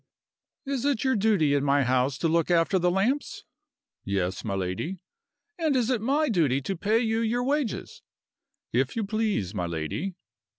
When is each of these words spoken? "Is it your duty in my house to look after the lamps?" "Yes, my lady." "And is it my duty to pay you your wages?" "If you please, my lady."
"Is 0.65 0.83
it 0.83 1.03
your 1.03 1.15
duty 1.15 1.53
in 1.53 1.63
my 1.63 1.83
house 1.83 2.17
to 2.17 2.27
look 2.27 2.49
after 2.49 2.79
the 2.79 2.89
lamps?" 2.89 3.43
"Yes, 4.03 4.43
my 4.43 4.55
lady." 4.55 4.97
"And 5.59 5.75
is 5.75 5.91
it 5.91 6.01
my 6.01 6.27
duty 6.27 6.59
to 6.59 6.75
pay 6.75 6.97
you 6.97 7.19
your 7.19 7.43
wages?" 7.43 8.01
"If 8.73 8.95
you 8.95 9.03
please, 9.03 9.53
my 9.53 9.67
lady." 9.67 10.15